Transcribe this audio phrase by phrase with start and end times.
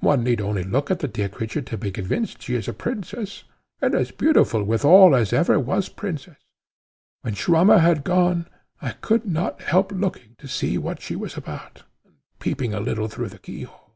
[0.00, 3.44] One need only look at the dear creature to be convinced she is a princess,
[3.80, 6.36] and as beautiful withal as ever was princess.
[7.22, 8.48] When Swammer had gone,
[8.82, 13.08] I could not help looking to see what she was about, and peeping a little
[13.08, 13.94] through the key hole.